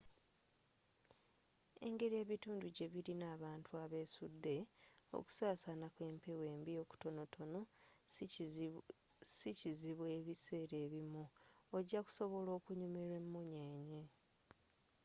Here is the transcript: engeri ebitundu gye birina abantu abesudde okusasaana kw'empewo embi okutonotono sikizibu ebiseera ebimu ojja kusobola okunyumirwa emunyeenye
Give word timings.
engeri 1.87 2.15
ebitundu 2.23 2.67
gye 2.75 2.87
birina 2.93 3.25
abantu 3.35 3.69
abesudde 3.83 4.55
okusasaana 5.17 5.87
kw'empewo 5.95 6.43
embi 6.55 6.71
okutonotono 6.83 7.59
sikizibu 9.35 10.03
ebiseera 10.17 10.75
ebimu 10.85 11.23
ojja 11.77 11.99
kusobola 12.05 12.49
okunyumirwa 12.57 13.15
emunyeenye 13.21 14.03